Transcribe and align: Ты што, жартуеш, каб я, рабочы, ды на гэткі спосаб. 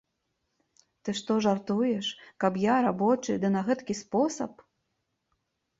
Ты 1.03 1.09
што, 1.19 1.37
жартуеш, 1.47 2.09
каб 2.45 2.53
я, 2.65 2.75
рабочы, 2.89 3.31
ды 3.45 3.53
на 3.59 3.65
гэткі 3.69 3.93
спосаб. 4.05 4.51